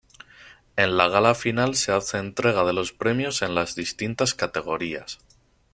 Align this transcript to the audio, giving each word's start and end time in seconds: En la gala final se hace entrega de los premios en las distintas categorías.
En 0.77 0.97
la 0.97 1.07
gala 1.09 1.35
final 1.35 1.75
se 1.75 1.91
hace 1.91 2.17
entrega 2.17 2.65
de 2.65 2.73
los 2.73 2.91
premios 2.91 3.43
en 3.43 3.53
las 3.53 3.75
distintas 3.75 4.33
categorías. 4.33 5.19